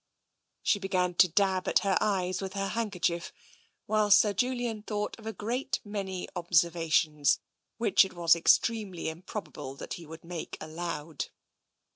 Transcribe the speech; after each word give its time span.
She 0.63 0.79
began 0.79 1.13
to 1.13 1.27
dab 1.27 1.67
at 1.67 1.83
her 1.85 1.95
eyes 2.01 2.41
with 2.41 2.53
her 2.53 2.69
handkerchief, 2.69 3.31
while 3.85 4.09
Sir 4.09 4.33
Julian 4.33 4.81
thought 4.81 5.15
of 5.19 5.27
a 5.27 5.31
great 5.31 5.79
many 5.85 6.27
observations 6.35 7.39
which 7.77 8.03
it 8.03 8.13
was 8.13 8.35
extremely 8.35 9.09
improbable 9.09 9.75
that 9.75 9.93
he 9.93 10.07
would 10.07 10.23
make 10.25 10.57
aloud. 10.59 11.25